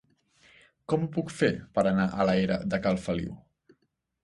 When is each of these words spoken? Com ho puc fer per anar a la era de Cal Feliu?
Com 0.93 1.03
ho 1.03 1.09
puc 1.17 1.29
fer 1.41 1.51
per 1.77 1.85
anar 1.91 2.09
a 2.09 2.27
la 2.31 2.37
era 2.47 2.59
de 2.75 2.83
Cal 2.87 3.01
Feliu? 3.07 3.39